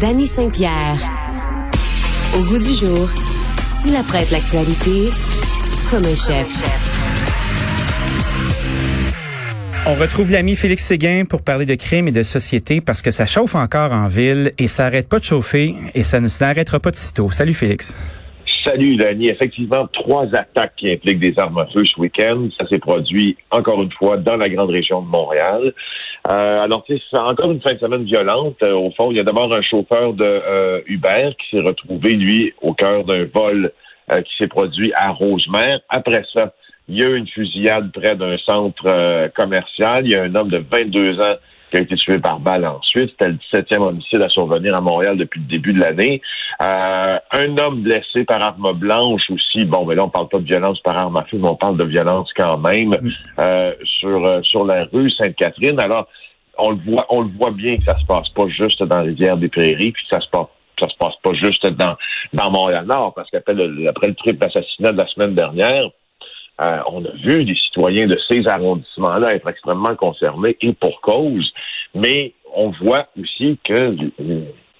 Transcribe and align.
Danny 0.00 0.26
Saint-Pierre. 0.26 0.98
Au 2.36 2.44
goût 2.44 2.58
du 2.58 2.74
jour, 2.74 3.08
il 3.86 3.96
apprête 3.96 4.30
l'actualité 4.30 5.10
comme 5.90 6.04
un 6.04 6.14
chef. 6.14 6.46
On 9.86 9.94
retrouve 9.94 10.32
l'ami 10.32 10.54
Félix 10.54 10.84
Séguin 10.84 11.24
pour 11.24 11.42
parler 11.42 11.64
de 11.64 11.76
crime 11.76 12.08
et 12.08 12.12
de 12.12 12.22
société 12.22 12.82
parce 12.82 13.00
que 13.00 13.10
ça 13.10 13.24
chauffe 13.24 13.54
encore 13.54 13.92
en 13.92 14.06
ville 14.06 14.52
et 14.58 14.68
ça 14.68 14.84
arrête 14.84 15.08
pas 15.08 15.18
de 15.18 15.24
chauffer 15.24 15.74
et 15.94 16.04
ça 16.04 16.20
ne 16.20 16.28
s'arrêtera 16.28 16.78
pas 16.78 16.90
de 16.90 16.96
sitôt. 16.96 17.30
Salut 17.30 17.54
Félix. 17.54 17.96
Salut, 18.66 18.96
Dani. 18.96 19.28
Effectivement, 19.28 19.86
trois 19.92 20.26
attaques 20.34 20.74
qui 20.76 20.90
impliquent 20.90 21.20
des 21.20 21.34
armes 21.38 21.56
à 21.58 21.66
feu 21.72 21.84
ce 21.84 22.00
week-end. 22.00 22.48
Ça 22.58 22.66
s'est 22.66 22.80
produit, 22.80 23.36
encore 23.52 23.80
une 23.80 23.92
fois, 23.92 24.16
dans 24.16 24.36
la 24.36 24.48
grande 24.48 24.70
région 24.70 25.02
de 25.02 25.06
Montréal. 25.06 25.72
Euh, 26.28 26.62
alors, 26.62 26.84
c'est 26.88 27.00
encore 27.18 27.52
une 27.52 27.60
fin 27.60 27.74
de 27.74 27.78
semaine 27.78 28.04
violente. 28.04 28.56
Euh, 28.62 28.74
au 28.74 28.90
fond, 28.92 29.10
il 29.10 29.16
y 29.16 29.20
a 29.20 29.24
d'abord 29.24 29.52
un 29.52 29.62
chauffeur 29.62 30.12
de 30.12 30.24
euh, 30.24 30.80
Uber 30.86 31.30
qui 31.38 31.56
s'est 31.56 31.62
retrouvé, 31.62 32.14
lui, 32.14 32.52
au 32.62 32.74
cœur 32.74 33.04
d'un 33.04 33.26
vol 33.32 33.72
euh, 34.10 34.22
qui 34.22 34.36
s'est 34.36 34.48
produit 34.48 34.92
à 34.94 35.10
Rosemère. 35.10 35.80
Après 35.88 36.24
ça, 36.32 36.52
il 36.88 36.98
y 36.98 37.02
a 37.02 37.08
eu 37.08 37.16
une 37.16 37.28
fusillade 37.28 37.92
près 37.92 38.16
d'un 38.16 38.36
centre 38.38 39.28
commercial. 39.36 40.04
Il 40.04 40.12
y 40.12 40.16
a 40.16 40.22
un 40.22 40.34
homme 40.34 40.48
de 40.48 40.58
22 40.58 41.20
ans 41.20 41.36
qui 41.70 41.78
a 41.78 41.80
été 41.80 41.96
tué 41.96 42.18
par 42.18 42.40
balle 42.40 42.66
ensuite. 42.66 43.10
C'était 43.10 43.28
le 43.28 43.38
17e 43.52 43.82
homicide 43.82 44.22
à 44.22 44.28
survenir 44.28 44.74
à 44.74 44.80
Montréal 44.80 45.16
depuis 45.16 45.40
le 45.40 45.46
début 45.46 45.72
de 45.72 45.80
l'année. 45.80 46.22
Euh, 46.62 47.18
un 47.32 47.58
homme 47.58 47.82
blessé 47.82 48.24
par 48.24 48.42
arme 48.42 48.72
blanche 48.74 49.30
aussi. 49.30 49.64
Bon, 49.64 49.84
mais 49.84 49.94
là, 49.94 50.04
on 50.04 50.08
parle 50.08 50.28
pas 50.28 50.38
de 50.38 50.44
violence 50.44 50.80
par 50.80 50.96
arme 50.96 51.16
à 51.16 51.24
feu, 51.24 51.38
mais 51.40 51.48
on 51.48 51.56
parle 51.56 51.76
de 51.76 51.84
violence 51.84 52.30
quand 52.36 52.58
même 52.58 52.94
euh, 53.38 53.72
sur 54.00 54.24
euh, 54.24 54.42
sur 54.42 54.64
la 54.64 54.84
rue 54.84 55.10
Sainte-Catherine. 55.10 55.80
Alors, 55.80 56.08
on 56.58 56.70
le 56.70 56.78
voit, 56.86 57.06
on 57.10 57.22
le 57.22 57.30
voit 57.38 57.50
bien 57.50 57.76
que 57.76 57.84
ça 57.84 57.98
se 57.98 58.04
passe 58.06 58.28
pas 58.30 58.48
juste 58.48 58.82
dans 58.82 58.96
la 58.96 59.02
rivière 59.02 59.36
des 59.36 59.48
Prairies, 59.48 59.92
puis 59.92 60.06
ça 60.08 60.20
se 60.20 60.28
passe 60.28 60.46
ça 60.78 60.88
se 60.90 60.96
passe 60.98 61.14
pas 61.22 61.32
juste 61.32 61.66
dans 61.66 61.96
dans 62.32 62.50
Montréal-Nord, 62.50 63.14
parce 63.14 63.30
qu'après 63.30 63.54
le, 63.54 63.88
après 63.88 64.08
le 64.08 64.14
triple 64.14 64.44
assassinat 64.46 64.92
de 64.92 64.98
la 64.98 65.06
semaine 65.08 65.34
dernière, 65.34 65.90
euh, 66.60 66.78
on 66.90 67.04
a 67.04 67.10
vu 67.22 67.44
des 67.44 67.54
citoyens 67.54 68.06
de 68.06 68.18
ces 68.28 68.46
arrondissements-là 68.46 69.34
être 69.34 69.48
extrêmement 69.48 69.94
concernés 69.94 70.56
et 70.62 70.72
pour 70.72 71.00
cause, 71.02 71.52
mais 71.94 72.32
on 72.54 72.70
voit 72.70 73.08
aussi 73.20 73.58
que 73.62 73.94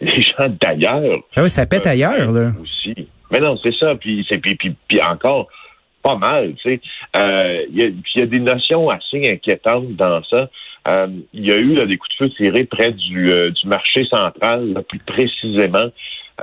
les 0.00 0.22
gens 0.22 0.48
d'ailleurs. 0.60 1.20
Ah 1.36 1.42
oui, 1.42 1.50
ça 1.50 1.66
pète 1.66 1.86
ailleurs, 1.86 2.32
là. 2.32 2.52
Aussi. 2.60 3.08
Mais 3.30 3.41
non, 3.41 3.58
c'est 3.62 3.74
ça. 3.74 3.94
Puis, 3.94 4.24
c'est, 4.28 4.38
puis, 4.38 4.54
puis, 4.54 5.02
encore, 5.02 5.48
pas 6.02 6.16
mal, 6.16 6.54
tu 6.54 6.70
sais. 6.70 6.80
Euh, 7.16 7.66
il 7.70 7.94
y, 8.14 8.22
a 8.22 8.27
des 8.27 8.38
notions 8.38 8.88
assez 8.88 9.30
inquiétantes 9.30 9.94
dans 9.97 10.22
ça. 10.24 10.48
Euh, 10.88 11.08
il 11.34 11.47
y 11.47 11.50
a 11.50 11.56
eu 11.56 11.74
là, 11.74 11.84
des 11.84 11.98
coups 11.98 12.16
de 12.19 12.24
feu 12.24 12.30
tirés 12.36 12.64
près 12.64 12.92
du, 12.92 13.27
du 13.27 13.69
marché 13.69 14.06
central, 14.06 14.72
là, 14.72 14.82
plus 14.82 15.00
précisément. 15.00 15.91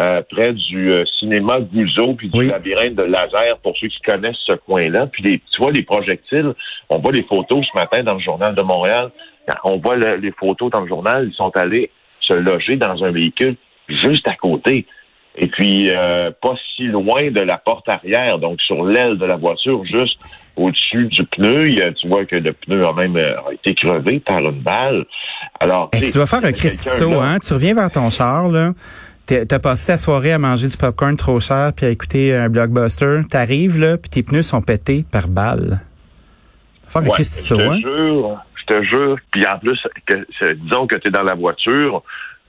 Euh, 0.02 0.24
près 0.28 0.54
du 0.54 0.92
euh, 0.92 1.06
cinéma 1.20 1.60
Gouzeau 1.60 2.16
puis 2.16 2.28
du 2.28 2.48
labyrinthe 2.48 2.96
de 2.96 3.04
laser 3.04 3.60
pour 3.62 3.78
ceux 3.78 3.90
qui 3.90 4.02
connaissent 4.02 4.42
ce 4.50 4.56
coin-là. 4.56 5.06
Puis 5.06 5.22
les, 5.22 5.38
tu 5.38 5.62
vois 5.62 5.72
les 5.72 5.84
projectiles, 5.84 6.54
on 6.90 6.98
voit 6.98 7.12
les 7.12 7.22
photos 7.22 7.64
ce 7.72 7.80
matin 7.80 8.02
dans 8.02 8.16
le 8.16 8.20
journal 8.20 8.56
de 8.56 8.64
Montréal. 8.64 9.12
On 9.64 9.78
voit 9.78 9.96
les 9.98 10.32
photos 10.32 10.72
dans 10.72 10.82
le 10.82 10.88
journal, 10.88 11.28
ils 11.32 11.36
sont 11.36 11.52
allés 11.56 11.92
se 12.22 12.34
loger 12.34 12.76
dans 12.76 13.04
un 13.04 13.12
véhicule 13.12 13.56
juste 13.88 14.28
à 14.28 14.34
côté. 14.34 14.88
Et 15.36 15.46
puis 15.46 15.92
euh, 15.92 16.32
pas 16.42 16.56
si 16.76 16.86
loin 16.86 17.30
de 17.30 17.42
la 17.42 17.60
porte 17.60 17.88
arrière, 17.88 18.40
donc 18.40 18.62
sur 18.62 18.84
l'aile 18.84 19.20
de 19.20 19.26
la 19.28 19.36
voiture, 19.36 19.86
juste 19.86 20.20
au-dessus 20.56 21.06
du 21.06 21.24
pneu, 21.26 21.70
tu 22.00 22.08
vois 22.08 22.26
que 22.26 22.36
le 22.36 22.54
pneu 22.54 22.84
a 22.84 22.94
même 22.94 23.20
été 23.52 23.76
crevé 23.76 24.20
par 24.20 24.40
une 24.40 24.62
balle. 24.62 25.06
Alors, 25.60 25.92
tu 25.92 26.12
dois 26.14 26.26
faire 26.26 26.44
un 26.46 26.52
Christisso, 26.52 27.20
hein? 27.20 27.38
Tu 27.38 27.54
reviens 27.54 27.76
vers 27.76 27.92
ton 27.92 28.10
char, 28.10 28.48
là. 28.50 28.72
T'as 29.26 29.60
passé 29.60 29.88
ta 29.88 29.98
soirée 29.98 30.34
à 30.34 30.38
manger 30.38 30.68
du 30.68 30.76
popcorn 30.76 31.16
trop 31.16 31.40
cher 31.40 31.72
puis 31.76 31.86
à 31.86 31.90
écouter 31.90 32.36
un 32.36 32.50
blockbuster. 32.50 33.22
T'arrives 33.30 33.80
là, 33.80 33.98
puis 33.98 34.10
tes 34.10 34.24
pneus 34.24 34.44
sont 34.44 34.62
pétés 34.62 35.06
par 35.10 35.30
balle. 35.30 35.80
Faire 36.90 37.04
ouais, 37.04 37.10
je 37.18 37.56
te 37.56 37.80
jure, 37.80 38.44
je 38.56 38.66
te 38.66 38.84
jure. 38.84 39.18
Puis 39.32 39.48
en 39.48 39.58
plus, 39.60 39.80
que, 40.06 40.26
disons 40.56 40.88
que 40.88 40.96
tu 40.96 41.08
es 41.08 41.12
dans 41.12 41.24
la 41.24 41.36
voiture 41.36 42.04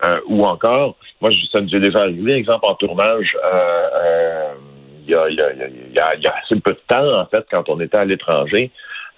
euh, 0.05 0.21
ou 0.29 0.45
encore, 0.45 0.97
moi, 1.21 1.31
ça 1.53 1.61
nous 1.61 1.75
est 1.75 1.81
déjà 1.81 2.01
arrivé, 2.01 2.33
exemple 2.33 2.67
en 2.69 2.75
tournage. 2.75 3.37
Euh, 3.45 3.89
euh, 4.05 4.55
il 5.07 5.11
y, 5.11 5.15
a, 5.15 5.29
y, 5.29 5.41
a, 5.41 5.55
y, 5.55 5.99
a, 5.99 6.17
y 6.17 6.27
a 6.27 6.35
assez 6.43 6.59
peu 6.61 6.73
de 6.73 6.81
temps, 6.89 7.21
en 7.21 7.27
fait, 7.27 7.45
quand 7.51 7.69
on 7.69 7.79
était 7.81 7.99
à 7.99 8.05
l'étranger, 8.05 8.71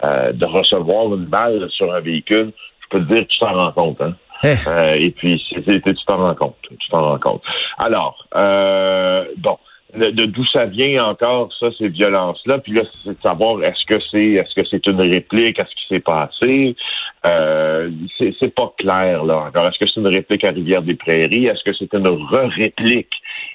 de 0.03 0.45
recevoir 0.45 1.15
une 1.15 1.25
balle 1.25 1.69
sur 1.71 1.95
un 1.95 2.01
véhicule. 2.01 2.53
Je 2.81 2.87
peux 2.91 3.05
te 3.05 3.13
dire 3.13 3.23
que 3.23 3.33
tu 3.33 3.39
t'en 3.39 3.57
rends 3.57 3.73
compte, 3.73 4.01
hein? 4.01 4.15
Eh. 4.43 4.55
Euh, 4.67 4.95
et 4.95 5.11
puis, 5.11 5.43
tu 5.49 5.95
t'en 6.07 6.25
rends 6.25 6.35
compte. 6.35 6.57
Tu 6.63 6.89
t'en 6.91 7.03
rends 7.03 7.19
compte. 7.19 7.43
Alors, 7.79 8.27
euh, 8.37 9.25
bon, 9.39 9.59
de, 9.97 10.27
d'où 10.27 10.45
ça 10.47 10.67
vient 10.67 11.05
encore, 11.07 11.51
ça, 11.59 11.69
ces 11.79 11.89
violences-là. 11.89 12.59
Puis 12.59 12.73
là, 12.73 12.83
c'est 13.05 13.11
de 13.11 13.17
savoir 13.23 13.63
est-ce 13.63 13.85
que 13.87 14.01
c'est 14.11 14.33
est-ce 14.33 14.55
que 14.55 14.67
c'est 14.69 14.87
une 14.87 15.01
réplique 15.01 15.59
à 15.59 15.65
ce 15.65 15.75
qui 15.75 15.95
s'est 15.95 16.01
passé? 16.01 16.77
Euh, 17.27 17.91
c'est, 18.19 18.55
pas 18.55 18.73
clair, 18.79 19.25
là, 19.25 19.47
encore. 19.49 19.67
Est-ce 19.69 19.79
que 19.79 19.91
c'est 19.93 20.01
une 20.01 20.07
réplique 20.09 20.45
à 20.45 20.51
Rivière-des-Prairies? 20.51 21.47
Est-ce 21.47 21.65
que 21.65 21.77
c'est 21.77 21.93
une 21.95 22.07
re-réplique 22.07 23.13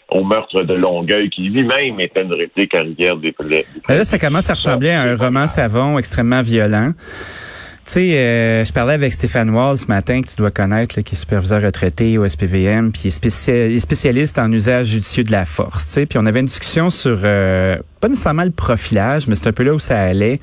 au 0.10 0.24
meurtre 0.24 0.64
de 0.64 0.74
Longueuil, 0.74 1.30
qui 1.30 1.44
lui-même 1.44 2.00
était 2.00 2.24
une 2.24 2.34
réplique 2.34 2.76
à 2.76 2.82
Rivière-des-Prairies? 2.82 3.66
Là, 3.88 4.04
ça 4.04 4.20
commence 4.20 4.50
à 4.50 4.54
ressembler 4.54 4.92
à 4.92 5.04
un 5.04 5.16
roman 5.16 5.48
savon 5.48 5.98
extrêmement 5.98 6.42
violent. 6.42 6.92
Tu 7.84 7.94
sais, 7.94 8.18
euh, 8.18 8.64
je 8.64 8.72
parlais 8.72 8.94
avec 8.94 9.12
Stéphane 9.12 9.50
Wall 9.50 9.76
ce 9.76 9.88
matin, 9.88 10.22
que 10.22 10.28
tu 10.28 10.36
dois 10.36 10.52
connaître, 10.52 11.02
qui 11.02 11.16
est 11.16 11.18
superviseur 11.18 11.64
retraité 11.64 12.20
au 12.20 12.28
SPVM, 12.28 12.92
puis 12.92 13.08
est, 13.08 13.80
spécialiste 13.80 14.38
en 14.38 14.52
usage 14.52 14.88
judicieux 14.88 15.24
de 15.24 15.32
la 15.32 15.46
force. 15.46 15.86
Tu 15.86 15.92
sais, 15.92 16.06
puis 16.06 16.20
on 16.20 16.28
avait 16.28 16.42
une 16.42 16.46
discussion 16.46 16.92
sur, 16.92 17.20
euh, 17.24 17.78
pas 18.00 18.08
nécessairement 18.08 18.44
le 18.44 18.52
profilage, 18.52 19.28
mais 19.28 19.36
c'est 19.36 19.48
un 19.48 19.52
peu 19.52 19.64
là 19.64 19.74
où 19.74 19.80
ça 19.80 20.00
allait. 20.00 20.40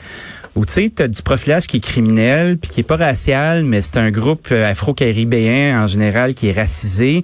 Où 0.57 0.67
tu 0.67 0.73
sais, 0.73 0.93
t'as 0.93 1.07
du 1.07 1.23
profilage 1.23 1.69
qui 1.69 1.77
est 1.77 1.81
criminel, 1.81 2.59
puis 2.59 2.73
qui 2.73 2.81
est 2.81 2.85
pas 2.85 2.97
racial, 2.97 3.65
mais 3.65 3.83
c'est 3.83 3.99
un 3.99 4.11
groupe 4.11 4.49
euh, 4.51 4.69
afro-caribéen 4.69 5.81
en 5.81 5.87
général 5.87 6.35
qui 6.35 6.49
est 6.49 6.53
racisé. 6.53 7.23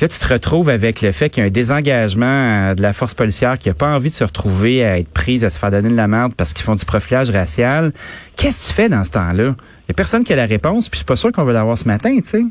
Puis 0.00 0.06
là, 0.06 0.16
tu 0.18 0.26
te 0.26 0.32
retrouves 0.32 0.70
avec 0.70 1.02
le 1.02 1.12
fait 1.12 1.28
qu'il 1.28 1.42
y 1.42 1.44
a 1.44 1.48
un 1.48 1.50
désengagement 1.50 2.70
euh, 2.70 2.74
de 2.74 2.80
la 2.80 2.94
force 2.94 3.12
policière 3.12 3.58
qui 3.58 3.68
a 3.68 3.74
pas 3.74 3.94
envie 3.94 4.08
de 4.08 4.14
se 4.14 4.24
retrouver 4.24 4.82
à 4.82 4.98
être 4.98 5.12
prise, 5.12 5.44
à 5.44 5.50
se 5.50 5.58
faire 5.58 5.70
donner 5.70 5.90
de 5.90 5.94
la 5.94 6.08
merde 6.08 6.32
parce 6.34 6.54
qu'ils 6.54 6.64
font 6.64 6.74
du 6.74 6.86
profilage 6.86 7.28
racial. 7.28 7.90
Qu'est-ce 8.34 8.68
que 8.68 8.72
tu 8.72 8.82
fais 8.82 8.88
dans 8.88 9.04
ce 9.04 9.10
temps-là? 9.10 9.54
Il 9.58 9.88
y 9.88 9.90
a 9.90 9.94
personne 9.94 10.24
qui 10.24 10.32
a 10.32 10.36
la 10.36 10.46
réponse, 10.46 10.88
puis 10.88 10.96
je 10.96 11.00
suis 11.00 11.04
pas 11.04 11.16
sûr 11.16 11.32
qu'on 11.32 11.44
va 11.44 11.52
l'avoir 11.52 11.76
ce 11.76 11.86
matin, 11.86 12.16
tu 12.16 12.24
sais. 12.24 12.42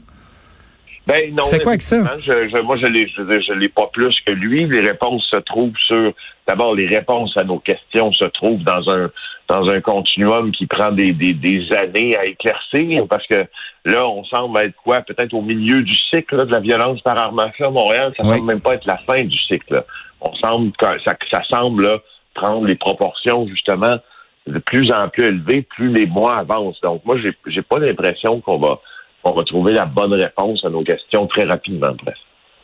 Ben, 1.08 1.34
non, 1.34 1.44
tu 1.44 1.50
fais 1.50 1.64
quoi 1.64 1.72
avec 1.72 1.82
ça? 1.82 2.18
Je, 2.20 2.62
moi, 2.62 2.78
je 2.78 2.86
l'ai, 2.86 3.08
je, 3.08 3.54
l'ai 3.54 3.70
pas 3.70 3.90
plus 3.92 4.16
que 4.28 4.32
lui. 4.32 4.68
Les 4.68 4.82
réponses 4.82 5.28
se 5.34 5.40
trouvent 5.40 5.74
sur, 5.88 6.14
d'abord, 6.48 6.76
les 6.76 6.86
réponses 6.86 7.36
à 7.36 7.44
nos 7.44 7.58
questions 7.58 8.14
se 8.14 8.26
trouvent 8.26 8.62
dans 8.62 8.88
un, 8.92 9.10
dans 9.50 9.68
un 9.68 9.82
continuum 9.82 10.52
qui 10.52 10.68
prend 10.68 10.92
des, 10.92 11.12
des, 11.14 11.34
des 11.34 11.68
années 11.74 12.16
à 12.16 12.26
éclaircir 12.26 13.08
parce 13.10 13.26
que 13.28 13.46
là, 13.86 14.08
on 14.08 14.24
semble 14.26 14.58
être 14.60 14.76
quoi? 14.84 15.02
Peut-être 15.02 15.34
au 15.34 15.42
milieu 15.42 15.82
du 15.82 15.96
cycle 16.10 16.46
de 16.46 16.52
la 16.52 16.60
violence 16.60 17.02
par 17.02 17.18
arme 17.18 17.40
à 17.40 17.52
feu 17.52 17.66
à 17.66 17.72
Montréal. 17.72 18.14
Ça 18.16 18.24
ne 18.24 18.30
semble 18.30 18.46
même 18.46 18.62
pas 18.62 18.76
être 18.76 18.86
la 18.86 18.98
fin 18.98 19.24
du 19.24 19.38
cycle. 19.38 19.84
On 20.22 20.34
semble 20.36 20.72
que 20.74 20.86
ça, 21.04 21.16
ça 21.32 21.42
semble 21.50 22.00
prendre 22.36 22.66
les 22.68 22.76
proportions 22.76 23.48
justement 23.48 23.98
de 24.46 24.60
plus 24.60 24.92
en 24.92 25.10
plus 25.10 25.26
élevées 25.26 25.64
plus 25.64 25.92
les 25.94 26.06
mois 26.06 26.38
avancent. 26.38 26.80
Donc 26.82 27.04
moi, 27.06 27.18
j'ai, 27.20 27.34
j'ai 27.48 27.62
pas 27.62 27.80
l'impression 27.80 28.42
qu'on 28.42 28.60
va 28.60 28.80
on 29.24 29.32
va 29.32 29.44
trouver 29.44 29.74
la 29.74 29.86
bonne 29.86 30.14
réponse 30.14 30.64
à 30.64 30.70
nos 30.70 30.84
questions 30.84 31.28
très 31.28 31.44
rapidement, 31.44 31.94
bref. 32.04 32.16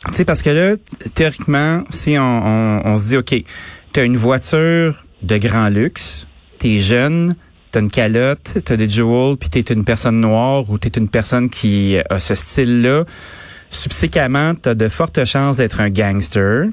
Tu 0.06 0.12
sais, 0.12 0.24
parce 0.24 0.42
que 0.42 0.50
là, 0.50 0.76
théoriquement, 1.14 1.82
si 1.90 2.16
on, 2.18 2.82
on, 2.84 2.96
se 2.96 3.08
dit, 3.08 3.16
OK, 3.16 3.34
tu 3.92 4.00
as 4.00 4.04
une 4.04 4.16
voiture 4.16 5.04
de 5.22 5.36
grand 5.38 5.68
luxe, 5.68 6.28
tu 6.66 6.74
es 6.74 6.78
jeune, 6.78 7.36
tu 7.70 7.78
as 7.78 7.80
une 7.80 7.90
calotte, 7.90 8.58
tu 8.64 8.72
as 8.72 8.76
des 8.76 8.88
jewels, 8.88 9.36
puis 9.36 9.50
tu 9.50 9.58
es 9.58 9.72
une 9.72 9.84
personne 9.84 10.20
noire 10.20 10.68
ou 10.68 10.78
tu 10.78 10.88
es 10.88 10.92
une 10.96 11.08
personne 11.08 11.48
qui 11.48 11.96
a 12.10 12.18
ce 12.18 12.34
style-là, 12.34 13.04
subséquemment, 13.70 14.54
tu 14.54 14.68
as 14.68 14.74
de 14.74 14.88
fortes 14.88 15.24
chances 15.24 15.58
d'être 15.58 15.80
un 15.80 15.90
gangster. 15.90 16.66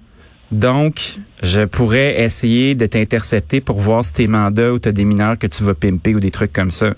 Donc, 0.52 1.18
je 1.42 1.62
pourrais 1.66 2.22
essayer 2.22 2.76
de 2.76 2.86
t'intercepter 2.86 3.60
pour 3.60 3.80
voir 3.80 4.06
si 4.06 4.14
tes 4.14 4.28
mandats 4.28 4.72
ou 4.72 4.80
tu 4.80 4.90
as 4.90 4.92
des 4.92 5.04
mineurs 5.04 5.40
que 5.40 5.48
tu 5.48 5.64
vas 5.64 5.74
pimper 5.74 6.16
ou 6.16 6.20
des 6.20 6.30
trucs 6.30 6.54
comme 6.54 6.70
ça. 6.70 6.94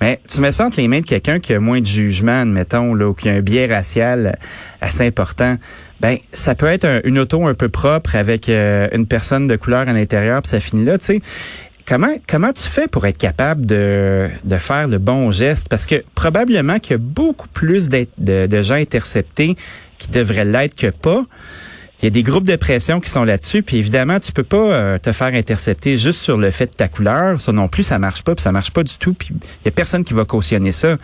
Mais 0.00 0.20
tu 0.28 0.40
me 0.40 0.50
sens 0.50 0.76
les 0.76 0.88
mains 0.88 1.00
de 1.00 1.06
quelqu'un 1.06 1.40
qui 1.40 1.54
a 1.54 1.60
moins 1.60 1.80
de 1.80 1.86
jugement, 1.86 2.42
admettons, 2.42 2.94
là, 2.94 3.08
ou 3.08 3.14
qui 3.14 3.30
a 3.30 3.32
un 3.32 3.40
biais 3.40 3.66
racial 3.66 4.38
assez 4.82 5.06
important. 5.06 5.56
Ben, 6.00 6.18
ça 6.30 6.54
peut 6.54 6.66
être 6.66 7.00
une 7.04 7.18
auto 7.18 7.46
un 7.46 7.54
peu 7.54 7.70
propre 7.70 8.14
avec 8.14 8.48
euh, 8.48 8.88
une 8.92 9.06
personne 9.06 9.48
de 9.48 9.56
couleur 9.56 9.88
à 9.88 9.92
l'intérieur, 9.92 10.42
puis 10.42 10.50
ça 10.50 10.60
finit 10.60 10.84
là, 10.84 10.98
tu 10.98 11.06
sais. 11.06 11.20
Comment 11.88 12.14
comment 12.28 12.52
tu 12.52 12.64
fais 12.64 12.86
pour 12.86 13.06
être 13.06 13.16
capable 13.16 13.64
de, 13.64 14.28
de 14.44 14.56
faire 14.58 14.88
le 14.88 14.98
bon 14.98 15.30
geste? 15.30 15.70
Parce 15.70 15.86
que 15.86 16.04
probablement 16.14 16.78
qu'il 16.80 16.92
y 16.92 16.94
a 16.96 16.98
beaucoup 16.98 17.48
plus 17.48 17.88
de, 17.88 18.06
de 18.18 18.62
gens 18.62 18.74
interceptés 18.74 19.56
qui 19.96 20.08
devraient 20.08 20.44
l'être 20.44 20.74
que 20.74 20.88
pas. 20.90 21.24
Il 22.00 22.04
y 22.04 22.08
a 22.08 22.10
des 22.10 22.22
groupes 22.22 22.44
de 22.44 22.56
pression 22.56 23.00
qui 23.00 23.08
sont 23.08 23.24
là-dessus, 23.24 23.62
puis 23.62 23.78
évidemment, 23.78 24.20
tu 24.20 24.30
peux 24.32 24.44
pas 24.44 24.56
euh, 24.56 24.98
te 24.98 25.10
faire 25.12 25.34
intercepter 25.34 25.96
juste 25.96 26.20
sur 26.20 26.36
le 26.36 26.50
fait 26.50 26.66
de 26.66 26.72
ta 26.72 26.88
couleur. 26.88 27.40
Ça 27.40 27.52
non 27.52 27.68
plus, 27.68 27.84
ça 27.84 27.98
marche 27.98 28.22
pas, 28.22 28.34
puis 28.34 28.42
ça 28.42 28.52
marche 28.52 28.70
pas 28.70 28.84
du 28.84 28.96
tout. 28.98 29.14
Puis 29.14 29.30
il 29.32 29.64
y 29.64 29.68
a 29.68 29.70
personne 29.70 30.04
qui 30.04 30.12
va 30.12 30.26
cautionner 30.26 30.72
ça. 30.72 30.98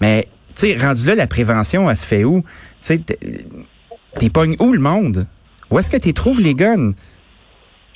Mais 0.00 0.26
tu 0.56 0.72
sais, 0.72 0.78
rendu 0.78 1.04
là, 1.06 1.14
la 1.14 1.26
prévention, 1.26 1.90
elle 1.90 1.96
se 1.96 2.06
fait 2.06 2.24
où? 2.24 2.40
Tu 2.40 2.46
sais, 2.80 3.00
t'es 4.18 4.30
pognes 4.30 4.56
où 4.58 4.72
le 4.72 4.80
monde? 4.80 5.26
Où 5.70 5.78
est-ce 5.78 5.90
que 5.90 5.98
tu 5.98 6.14
trouves 6.14 6.40
les 6.40 6.54
guns? 6.54 6.92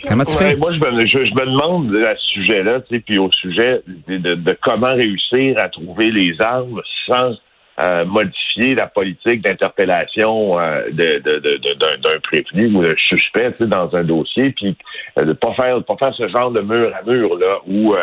Comment 0.09 0.25
tu? 0.25 0.57
Moi, 0.57 0.73
je 0.73 0.79
me, 0.79 1.07
je, 1.07 1.19
me, 1.19 1.47
demande 1.47 1.95
à 2.05 2.17
ce 2.17 2.27
sujet-là, 2.35 2.81
tu 2.81 2.97
sais, 2.97 3.01
puis 3.01 3.19
au 3.19 3.31
sujet 3.33 3.83
de, 4.09 4.57
comment 4.63 4.95
réussir 4.95 5.57
à 5.59 5.69
trouver 5.69 6.11
les 6.11 6.41
armes 6.41 6.81
sans 7.07 7.35
euh, 7.81 8.05
modifier 8.05 8.75
la 8.75 8.87
politique 8.87 9.43
d'interpellation 9.43 10.61
euh, 10.61 10.91
d'un 10.91 12.21
prévenu 12.23 12.77
ou 12.77 12.83
d'un 12.83 12.95
suspect 13.09 13.55
dans 13.61 13.95
un 13.97 14.05
dossier, 14.05 14.51
puis 14.51 14.77
euh, 15.19 15.25
de 15.25 15.33
pas 15.33 15.55
faire 15.55 15.83
pas 15.83 15.97
faire 15.97 16.15
ce 16.15 16.29
genre 16.29 16.51
de 16.53 16.61
mur 16.61 16.93
à 16.95 17.03
mur 17.03 17.37
là 17.37 17.59
où 17.67 17.95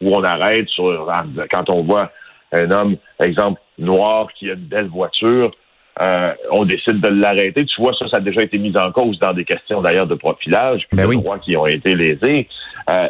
où 0.00 0.16
on 0.16 0.24
arrête 0.24 0.68
sur 0.68 1.08
quand 1.52 1.70
on 1.70 1.82
voit 1.84 2.10
un 2.52 2.70
homme, 2.70 2.96
exemple 3.22 3.60
noir 3.78 4.28
qui 4.34 4.50
a 4.50 4.54
une 4.54 4.66
belle 4.66 4.88
voiture, 4.88 5.52
euh, 6.00 6.32
on 6.50 6.64
décide 6.64 7.00
de 7.00 7.08
l'arrêter. 7.08 7.66
Tu 7.66 7.80
vois, 7.80 7.92
ça, 7.94 8.08
ça 8.08 8.16
a 8.16 8.20
déjà 8.20 8.42
été 8.42 8.58
mis 8.58 8.76
en 8.76 8.90
cause 8.92 9.18
dans 9.18 9.32
des 9.32 9.44
questions 9.44 9.82
d'ailleurs 9.82 10.06
de 10.06 10.14
profilage, 10.14 10.86
puis 10.88 10.96
ben 10.96 11.08
de 11.08 11.14
droits 11.14 11.38
qui 11.38 11.56
ont 11.56 11.66
été 11.66 11.94
lésés. 11.94 12.48
Euh, 12.90 13.08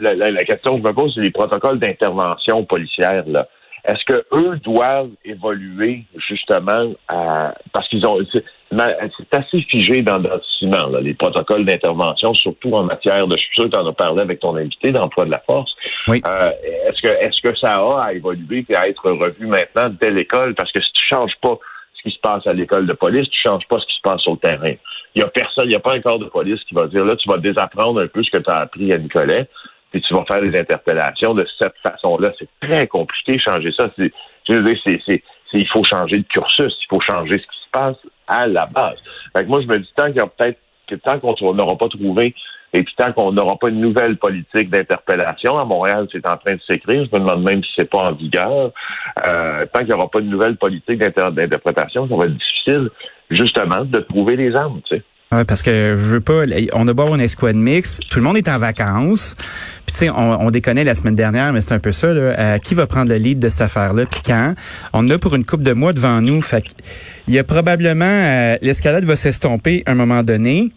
la, 0.00 0.14
la, 0.30 0.44
question 0.44 0.76
que 0.76 0.82
je 0.82 0.88
me 0.88 0.92
pose, 0.92 1.12
c'est 1.14 1.20
les 1.20 1.30
protocoles 1.30 1.78
d'intervention 1.78 2.64
policière. 2.64 3.24
Là. 3.26 3.46
Est-ce 3.84 4.04
que 4.04 4.24
eux 4.32 4.58
doivent 4.64 5.10
évoluer 5.24 6.04
justement 6.16 6.92
parce 7.72 7.88
qu'ils 7.88 8.06
ont 8.06 8.18
c'est 8.72 9.34
assez 9.34 9.60
figé 9.62 10.02
dans 10.02 10.18
le 10.18 10.30
ciment, 10.58 10.86
là, 10.86 11.00
les 11.00 11.14
protocoles 11.14 11.64
d'intervention, 11.64 12.32
surtout 12.34 12.72
en 12.72 12.84
matière 12.84 13.26
de 13.26 13.36
je 13.36 13.42
suis 13.42 13.54
sûr 13.54 13.64
que 13.64 13.70
tu 13.70 13.78
en 13.78 13.86
as 13.86 13.92
parlé 13.92 14.22
avec 14.22 14.40
ton 14.40 14.56
invité 14.56 14.92
d'emploi 14.92 15.24
de 15.26 15.30
la 15.30 15.42
force. 15.46 15.74
Oui. 16.08 16.22
Euh, 16.26 16.50
est-ce 16.88 17.02
que 17.02 17.08
est-ce 17.08 17.40
que 17.42 17.56
ça 17.56 17.80
a 17.80 18.04
à 18.06 18.12
évoluer 18.12 18.64
et 18.68 18.76
à 18.76 18.88
être 18.88 19.10
revu 19.10 19.46
maintenant 19.46 19.90
dès 20.00 20.10
l'école? 20.10 20.54
Parce 20.54 20.72
que 20.72 20.80
si 20.80 20.92
tu 20.92 21.04
changes 21.06 21.34
pas 21.42 21.58
ce 22.02 22.08
qui 22.08 22.14
se 22.14 22.20
passe 22.20 22.46
à 22.46 22.52
l'école 22.52 22.86
de 22.86 22.92
police, 22.92 23.28
tu 23.28 23.38
changes 23.46 23.66
pas 23.68 23.78
ce 23.78 23.86
qui 23.86 23.94
se 23.94 24.00
passe 24.02 24.20
sur 24.22 24.32
le 24.32 24.38
terrain. 24.38 24.74
Il 25.14 25.20
y 25.20 25.22
a 25.22 25.28
personne, 25.28 25.66
il 25.66 25.70
n'y 25.70 25.74
a 25.74 25.80
pas 25.80 25.94
un 25.94 26.00
corps 26.00 26.18
de 26.18 26.26
police 26.26 26.62
qui 26.64 26.74
va 26.74 26.86
dire 26.86 27.04
là, 27.04 27.16
tu 27.16 27.28
vas 27.28 27.38
désapprendre 27.38 28.00
un 28.00 28.06
peu 28.06 28.22
ce 28.22 28.30
que 28.30 28.38
tu 28.38 28.50
as 28.50 28.58
appris 28.58 28.92
à 28.92 28.98
Nicolet, 28.98 29.48
puis 29.90 30.00
tu 30.00 30.14
vas 30.14 30.24
faire 30.24 30.40
des 30.40 30.58
interpellations 30.58 31.34
de 31.34 31.46
cette 31.60 31.74
façon-là. 31.82 32.32
C'est 32.38 32.48
très 32.60 32.86
compliqué 32.86 33.38
changer 33.38 33.72
ça. 33.72 33.90
Je 33.98 34.52
veux 34.52 34.62
dire, 34.62 34.78
c'est, 34.84 35.22
il 35.52 35.68
faut 35.68 35.84
changer 35.84 36.18
de 36.18 36.24
cursus, 36.24 36.74
il 36.80 36.86
faut 36.88 37.00
changer 37.00 37.38
ce 37.38 37.42
qui 37.42 37.58
se 37.64 37.70
passe 37.70 37.96
à 38.26 38.46
la 38.46 38.66
base. 38.66 38.96
Fait 39.36 39.44
que 39.44 39.48
moi, 39.48 39.60
je 39.60 39.66
me 39.66 39.78
dis 39.78 39.92
tant 39.94 40.06
qu'il 40.06 40.16
y 40.16 40.20
a 40.20 40.26
peut-être 40.26 40.58
que 40.88 40.94
tant 40.96 41.18
qu'on 41.20 41.54
n'aura 41.54 41.76
pas 41.76 41.88
trouvé 41.88 42.34
et 42.72 42.82
puis 42.82 42.94
tant 42.96 43.12
qu'on 43.12 43.32
n'aura 43.32 43.58
pas 43.58 43.68
une 43.68 43.80
nouvelle 43.80 44.16
politique 44.16 44.70
d'interpellation, 44.70 45.58
à 45.58 45.64
Montréal, 45.64 46.08
c'est 46.10 46.26
en 46.26 46.36
train 46.36 46.54
de 46.54 46.60
s'écrire. 46.66 47.04
Je 47.04 47.18
me 47.18 47.24
demande 47.24 47.42
même 47.42 47.62
si 47.62 47.70
c'est 47.78 47.90
pas 47.90 48.10
en 48.10 48.14
vigueur. 48.14 48.72
Euh, 49.26 49.66
tant 49.72 49.80
qu'il 49.80 49.88
n'y 49.88 49.94
aura 49.94 50.10
pas 50.10 50.20
une 50.20 50.30
nouvelle 50.30 50.56
politique 50.56 50.98
d'interprétation, 50.98 52.08
ça 52.08 52.16
va 52.16 52.24
être 52.24 52.36
difficile, 52.36 52.90
justement, 53.30 53.84
de 53.84 54.00
trouver 54.00 54.36
les 54.36 54.54
armes, 54.56 54.80
tu 54.88 54.96
sais. 54.96 55.02
Ouais, 55.32 55.46
parce 55.46 55.62
que 55.62 55.70
je 55.70 55.94
veux 55.94 56.20
pas, 56.20 56.42
on 56.74 56.86
a 56.86 56.92
beau 56.92 57.02
avoir 57.02 57.14
une 57.14 57.22
escouade 57.22 57.56
mix, 57.56 58.00
tout 58.10 58.18
le 58.18 58.24
monde 58.24 58.36
est 58.36 58.48
en 58.48 58.58
vacances. 58.58 59.34
Puis 59.86 59.92
tu 59.92 59.94
sais, 59.94 60.10
on, 60.10 60.42
on 60.42 60.50
déconnait 60.50 60.84
la 60.84 60.94
semaine 60.94 61.14
dernière, 61.14 61.54
mais 61.54 61.62
c'est 61.62 61.72
un 61.72 61.78
peu 61.78 61.90
ça. 61.90 62.12
Là, 62.12 62.20
euh, 62.20 62.58
qui 62.58 62.74
va 62.74 62.86
prendre 62.86 63.08
le 63.08 63.16
lead 63.16 63.38
de 63.38 63.48
cette 63.48 63.62
affaire-là? 63.62 64.04
Puis 64.04 64.20
quand? 64.26 64.54
On 64.92 65.08
a 65.08 65.18
pour 65.18 65.34
une 65.34 65.46
coupe 65.46 65.62
de 65.62 65.72
mois 65.72 65.94
devant 65.94 66.20
nous. 66.20 66.42
Fait 66.42 66.62
il 67.28 67.32
y 67.32 67.38
a 67.38 67.44
probablement 67.44 68.04
euh, 68.04 68.56
l'escalade 68.60 69.04
va 69.04 69.16
s'estomper 69.16 69.82
à 69.86 69.92
un 69.92 69.94
moment 69.94 70.22
donné 70.22 70.70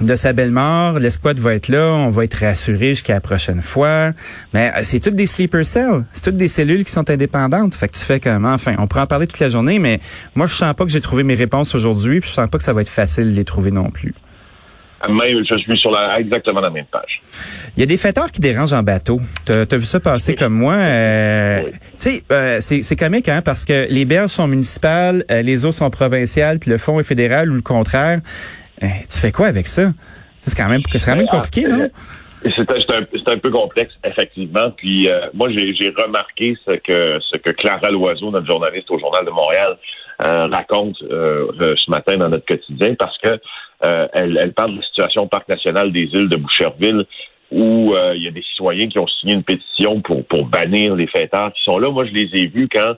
de 0.00 0.14
sa 0.14 0.32
belle 0.32 0.52
mort, 0.52 0.98
l'escouade 0.98 1.38
va 1.38 1.54
être 1.54 1.68
là, 1.68 1.92
on 1.92 2.08
va 2.08 2.24
être 2.24 2.34
rassuré 2.34 2.90
jusqu'à 2.90 3.14
la 3.14 3.20
prochaine 3.20 3.62
fois. 3.62 4.12
Mais 4.54 4.72
euh, 4.74 4.80
c'est 4.82 5.00
toutes 5.00 5.14
des 5.14 5.26
sleeper 5.26 5.66
cells, 5.66 6.04
c'est 6.12 6.24
toutes 6.24 6.36
des 6.36 6.48
cellules 6.48 6.84
qui 6.84 6.92
sont 6.92 7.08
indépendantes. 7.10 7.74
Fait 7.74 7.88
que 7.88 7.96
tu 7.96 8.04
fais 8.04 8.20
comme, 8.20 8.44
enfin, 8.44 8.74
on 8.78 8.86
pourrait 8.86 9.02
en 9.02 9.06
parler 9.06 9.26
toute 9.26 9.40
la 9.40 9.48
journée, 9.48 9.78
mais 9.78 10.00
moi 10.34 10.46
je 10.46 10.54
sens 10.54 10.74
pas 10.74 10.84
que 10.84 10.90
j'ai 10.90 11.00
trouvé 11.00 11.22
mes 11.22 11.34
réponses 11.34 11.74
aujourd'hui, 11.74 12.20
puis 12.20 12.28
je 12.28 12.34
sens 12.34 12.48
pas 12.48 12.58
que 12.58 12.64
ça 12.64 12.72
va 12.72 12.82
être 12.82 12.88
facile 12.88 13.24
de 13.32 13.36
les 13.36 13.44
trouver 13.44 13.70
non 13.70 13.90
plus. 13.90 14.14
Même, 15.08 15.44
je 15.48 15.56
suis 15.58 15.78
sur 15.78 15.92
la, 15.92 16.18
exactement 16.18 16.60
la 16.60 16.70
même 16.70 16.84
page. 16.90 17.20
Il 17.76 17.80
y 17.80 17.82
a 17.84 17.86
des 17.86 17.96
fêteurs 17.96 18.32
qui 18.32 18.40
dérangent 18.40 18.72
en 18.72 18.82
bateau. 18.82 19.20
Tu 19.46 19.52
as, 19.52 19.76
vu 19.76 19.84
ça 19.84 20.00
passer 20.00 20.34
comme 20.34 20.54
moi. 20.54 20.74
Euh, 20.74 21.62
Tu 21.62 21.70
sais, 21.98 22.22
euh, 22.32 22.58
c'est 22.60 22.96
comique, 22.96 23.28
hein, 23.28 23.40
parce 23.40 23.64
que 23.64 23.86
les 23.90 24.04
berges 24.04 24.30
sont 24.30 24.48
municipales, 24.48 25.24
les 25.30 25.64
eaux 25.64 25.72
sont 25.72 25.88
provinciales, 25.90 26.58
puis 26.58 26.70
le 26.72 26.78
fond 26.78 26.98
est 26.98 27.04
fédéral 27.04 27.50
ou 27.52 27.54
le 27.54 27.62
contraire. 27.62 28.20
Eh, 28.82 29.06
tu 29.08 29.18
fais 29.18 29.32
quoi 29.32 29.46
avec 29.46 29.66
ça? 29.66 29.92
C'est 30.38 30.56
quand 30.56 30.68
même, 30.68 30.82
quand 30.82 31.16
même 31.16 31.26
compliqué, 31.26 31.66
non? 31.66 31.88
C'est 32.42 32.92
un, 32.92 33.32
un, 33.32 33.38
peu 33.38 33.50
complexe, 33.50 33.92
effectivement. 34.04 34.70
Puis 34.76 35.08
euh, 35.08 35.26
moi, 35.34 35.48
j'ai 35.50 35.92
remarqué 35.96 36.56
ce 36.64 36.76
que 36.76 37.18
ce 37.20 37.36
que 37.36 37.50
Clara 37.50 37.90
Loiseau, 37.90 38.30
notre 38.30 38.46
journaliste 38.46 38.90
au 38.90 38.98
Journal 38.98 39.24
de 39.24 39.30
Montréal, 39.30 39.76
euh, 40.24 40.46
raconte 40.46 41.02
euh, 41.02 41.48
ce 41.58 41.90
matin 41.90 42.16
dans 42.16 42.28
notre 42.28 42.46
quotidien, 42.46 42.94
parce 42.94 43.18
que 43.18 43.40
elle, 43.80 44.38
elle, 44.40 44.52
parle 44.52 44.72
de 44.72 44.76
la 44.76 44.82
situation 44.82 45.22
au 45.22 45.26
Parc 45.26 45.48
national 45.48 45.92
des 45.92 46.08
îles 46.12 46.28
de 46.28 46.36
Boucherville, 46.36 47.04
où 47.50 47.94
il 48.14 48.22
y 48.22 48.28
a 48.28 48.30
des 48.30 48.42
citoyens 48.42 48.88
qui 48.88 48.98
ont 48.98 49.06
signé 49.08 49.34
une 49.34 49.44
pétition 49.44 50.00
pour 50.00 50.24
pour 50.26 50.46
bannir 50.46 50.94
les 50.94 51.08
fêtards 51.08 51.52
qui 51.52 51.62
sont 51.64 51.78
là. 51.78 51.90
Moi, 51.90 52.04
je 52.04 52.12
les 52.12 52.28
ai 52.40 52.46
vus 52.46 52.68
quand 52.72 52.94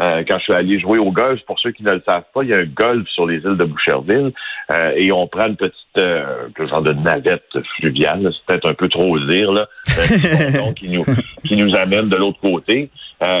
euh, 0.00 0.24
quand 0.26 0.38
je 0.38 0.44
suis 0.44 0.52
allé 0.52 0.80
jouer 0.80 0.98
au 0.98 1.12
golf, 1.12 1.40
pour 1.46 1.58
ceux 1.60 1.70
qui 1.70 1.84
ne 1.84 1.92
le 1.92 2.02
savent 2.06 2.24
pas, 2.34 2.42
il 2.42 2.50
y 2.50 2.54
a 2.54 2.58
un 2.58 2.64
golf 2.64 3.06
sur 3.10 3.26
les 3.26 3.36
îles 3.36 3.56
de 3.56 3.64
Boucherville 3.64 4.32
euh, 4.72 4.92
et 4.96 5.12
on 5.12 5.28
prend 5.28 5.46
une 5.46 5.56
petite 5.56 5.74
euh, 5.98 6.48
genre 6.58 6.82
de 6.82 6.92
navette 6.92 7.56
fluviale, 7.76 8.28
c'est 8.32 8.44
peut-être 8.46 8.70
un 8.70 8.74
peu 8.74 8.88
trop 8.88 9.16
dire, 9.20 9.52
là, 9.52 9.68
qui 10.76 10.88
nous 10.88 11.04
qui 11.46 11.56
nous 11.56 11.76
amène 11.76 12.08
de 12.08 12.16
l'autre 12.16 12.40
côté. 12.40 12.90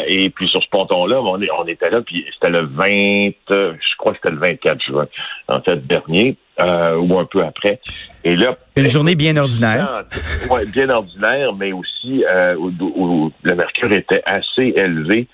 et 0.06 0.30
puis 0.30 0.48
sur 0.48 0.62
ce 0.62 0.68
ponton-là, 0.70 1.20
on, 1.20 1.40
on 1.58 1.66
était 1.66 1.90
là, 1.90 2.02
puis 2.02 2.24
c'était 2.34 2.52
le 2.52 2.66
20, 2.66 2.86
je 3.50 3.96
crois 3.98 4.12
que 4.12 4.18
c'était 4.22 4.34
le 4.34 4.40
24 4.40 4.80
juin, 4.80 5.06
en 5.48 5.60
fait, 5.60 5.84
dernier. 5.86 6.36
ou 6.60 7.18
un 7.18 7.24
peu 7.24 7.42
après. 7.42 7.80
Et 8.22 8.36
là, 8.36 8.56
une 8.76 8.88
journée 8.88 9.16
bien 9.16 9.36
ordinaire. 9.36 10.04
Ouais, 10.50 10.66
bien 10.66 10.88
ordinaire, 10.88 11.52
mais 11.54 11.72
aussi 11.72 12.24
où, 12.58 13.32
le 13.42 13.54
mercure 13.54 13.92
était 13.92 14.22
assez 14.24 14.72
élevé 14.76 15.26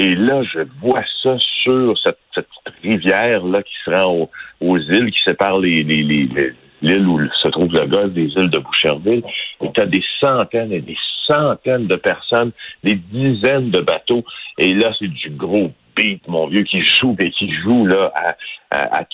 et 0.00 0.14
là, 0.14 0.42
je 0.42 0.60
vois 0.80 1.04
ça 1.22 1.36
sur 1.62 1.98
cette, 1.98 2.16
cette 2.34 2.46
rivière 2.82 3.44
là 3.44 3.62
qui 3.62 3.74
se 3.84 3.90
rend 3.90 4.30
aux, 4.62 4.78
îles, 4.78 5.10
qui 5.10 5.18
séparent 5.26 5.58
les, 5.58 5.82
les, 5.82 6.02
les, 6.02 6.54
l'île 6.80 7.06
où 7.06 7.20
se 7.42 7.48
trouve 7.48 7.70
le 7.70 7.84
golfe 7.86 8.14
des 8.14 8.28
îles 8.34 8.48
de 8.48 8.58
Boucherville. 8.60 9.22
Et 9.60 9.70
tu 9.72 9.86
des 9.86 10.02
centaines 10.18 10.72
et 10.72 10.80
des 10.80 10.96
centaines 11.26 11.86
de 11.86 11.96
personnes, 11.96 12.52
des 12.82 12.94
dizaines 12.94 13.70
de 13.70 13.80
bateaux. 13.80 14.24
Et 14.56 14.72
là, 14.72 14.90
c'est 14.98 15.08
du 15.08 15.28
gros 15.28 15.70
beat, 15.94 16.26
mon 16.28 16.46
vieux, 16.46 16.62
qui 16.62 16.80
joue, 16.80 17.14
et 17.18 17.30
qui 17.30 17.52
joue 17.52 17.84
là 17.84 18.10
à, 18.14 18.36
à, 18.70 19.00
à. 19.00 19.06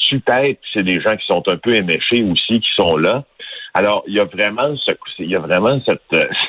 C'est 0.72 0.84
des 0.84 1.00
gens 1.00 1.16
qui 1.16 1.26
sont 1.26 1.42
un 1.48 1.56
peu 1.56 1.74
éméchés 1.74 2.22
aussi, 2.22 2.60
qui 2.60 2.70
sont 2.76 2.96
là. 2.96 3.24
Alors, 3.74 4.04
il 4.06 4.14
y 4.14 4.20
a 4.20 4.24
vraiment 4.24 4.76
ce, 4.76 4.92
il 5.18 5.30
y 5.30 5.34
a 5.34 5.40
vraiment 5.40 5.80
cette, 5.84 6.00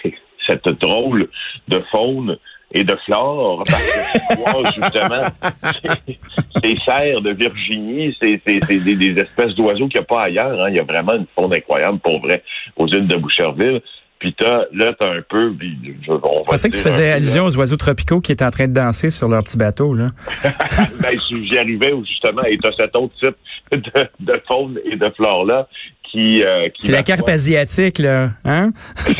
cette 0.47 0.67
drôle 0.79 1.27
de 1.67 1.83
faune 1.91 2.37
et 2.71 2.83
de 2.83 2.95
flore, 3.05 3.63
parce 3.65 3.81
que 3.81 4.81
justement 4.81 5.27
ces 6.63 6.77
serres 6.85 7.21
de 7.21 7.31
Virginie, 7.31 8.15
c'est 8.21 8.41
des, 8.45 8.59
des, 8.95 9.21
espèces 9.21 9.55
d'oiseaux 9.55 9.87
qu'il 9.87 9.99
n'y 9.99 10.03
a 10.03 10.07
pas 10.07 10.23
ailleurs. 10.23 10.61
Hein. 10.61 10.69
Il 10.69 10.75
y 10.75 10.79
a 10.79 10.83
vraiment 10.83 11.13
une 11.13 11.27
faune 11.37 11.53
incroyable 11.53 11.99
pour 11.99 12.19
vrai 12.19 12.43
aux 12.75 12.87
îles 12.87 13.07
de 13.07 13.15
Boucherville. 13.15 13.81
Puis 14.19 14.35
as, 14.43 14.65
là, 14.73 14.93
t'as 14.99 15.11
un 15.11 15.21
peu... 15.29 15.53
Je, 15.61 16.11
on 16.11 16.41
pensais 16.41 16.69
que 16.69 16.75
tu 16.75 16.81
faisais 16.81 17.11
allusion 17.11 17.45
aux 17.45 17.55
oiseaux 17.55 17.77
tropicaux 17.77 18.19
qui 18.19 18.31
étaient 18.31 18.45
en 18.45 18.51
train 18.51 18.67
de 18.67 18.73
danser 18.73 19.11
sur 19.11 19.27
leur 19.27 19.43
petit 19.43 19.57
bateau, 19.57 19.93
là. 19.93 20.09
ben, 21.01 21.15
j'y 21.29 21.57
arrivais 21.57 21.93
justement, 22.03 22.43
et 22.43 22.57
t'as 22.57 22.71
cet 22.71 22.95
autre 22.95 23.13
type 23.19 23.35
de, 23.71 24.07
de 24.19 24.41
faune 24.47 24.79
et 24.91 24.95
de 24.95 25.09
flore-là 25.11 25.67
qui, 26.11 26.43
euh, 26.43 26.69
c'est 26.77 26.91
la 26.91 27.03
carpe 27.03 27.27
asiatique 27.27 27.99
là, 27.99 28.31
hein? 28.45 28.71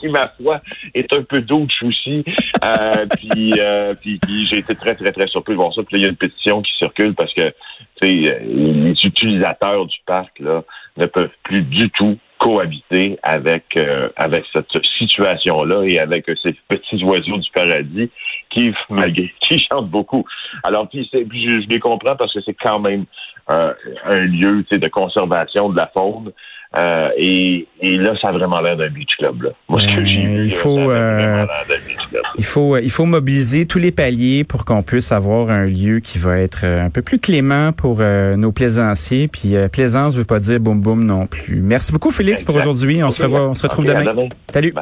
Qui 0.00 0.08
ma 0.08 0.32
foi 0.40 0.60
est 0.94 1.12
un 1.12 1.22
peu 1.22 1.40
douche 1.40 1.82
aussi. 1.82 2.24
Euh, 2.64 3.06
puis, 3.16 3.52
euh, 3.58 3.94
puis, 3.94 4.18
j'ai 4.50 4.58
été 4.58 4.74
très 4.74 4.94
très 4.94 5.12
très 5.12 5.26
surpris 5.28 5.52
de 5.52 5.58
voir 5.58 5.72
ça. 5.74 5.82
Puis 5.82 5.98
il 5.98 6.02
y 6.02 6.04
a 6.04 6.08
une 6.08 6.16
pétition 6.16 6.62
qui 6.62 6.72
circule 6.78 7.14
parce 7.14 7.32
que 7.34 7.52
les 8.02 8.92
utilisateurs 9.04 9.86
du 9.86 9.96
parc 10.04 10.38
là 10.40 10.64
ne 10.96 11.06
peuvent 11.06 11.30
plus 11.44 11.62
du 11.62 11.88
tout 11.90 12.18
cohabiter 12.38 13.18
avec 13.22 13.64
euh, 13.76 14.08
avec 14.16 14.44
cette 14.52 14.66
situation 14.98 15.64
là 15.64 15.82
et 15.84 15.98
avec 15.98 16.26
ces 16.42 16.54
petits 16.68 17.02
oiseaux 17.04 17.38
du 17.38 17.50
paradis 17.54 18.10
qui 18.50 18.72
malgré 18.90 19.32
qui 19.40 19.58
chantent 19.70 19.90
beaucoup. 19.90 20.24
Alors 20.64 20.88
puis, 20.88 21.08
je, 21.12 21.18
je 21.60 21.68
les 21.68 21.78
comprends 21.78 22.16
parce 22.16 22.32
que 22.32 22.40
c'est 22.44 22.56
quand 22.60 22.80
même 22.80 23.06
euh, 23.50 23.72
un 24.04 24.16
lieu 24.16 24.64
de 24.70 24.88
conservation 24.88 25.68
de 25.68 25.76
la 25.76 25.90
faune. 25.96 26.32
Euh, 26.76 27.10
et, 27.16 27.66
et, 27.80 27.96
là, 27.96 28.14
ça 28.20 28.28
a 28.28 28.32
vraiment 28.32 28.60
l'air 28.60 28.76
d'un 28.76 28.88
beach 28.88 29.16
club. 29.18 29.42
Là. 29.42 29.50
Moi, 29.68 29.80
ce 29.80 29.86
que 29.86 30.04
j'ai 30.04 30.44
il 30.46 30.52
faut, 30.52 30.90
euh, 30.90 31.46
il 32.38 32.44
faut, 32.44 32.76
il 32.76 32.90
faut 32.90 33.04
mobiliser 33.04 33.66
tous 33.66 33.78
les 33.78 33.92
paliers 33.92 34.44
pour 34.44 34.64
qu'on 34.64 34.82
puisse 34.82 35.12
avoir 35.12 35.50
un 35.50 35.64
lieu 35.64 36.00
qui 36.00 36.18
va 36.18 36.38
être 36.38 36.64
un 36.64 36.90
peu 36.90 37.02
plus 37.02 37.18
clément 37.18 37.72
pour 37.72 38.00
nos 38.00 38.52
plaisanciers. 38.52 39.28
Puis 39.28 39.54
plaisance 39.72 40.14
veut 40.14 40.24
pas 40.24 40.38
dire 40.38 40.60
boum 40.60 40.80
boum 40.80 41.04
non 41.04 41.26
plus. 41.26 41.60
Merci 41.60 41.92
beaucoup, 41.92 42.10
Félix, 42.10 42.42
pour 42.42 42.54
aujourd'hui. 42.54 43.02
On 43.02 43.10
se 43.10 43.22
revoit, 43.22 43.48
on 43.48 43.54
se 43.54 43.62
retrouve 43.62 43.84
demain. 43.84 44.28
Salut. 44.52 44.74